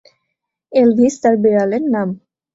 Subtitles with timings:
[0.71, 2.09] Elvis তার বিড়ালের নাম।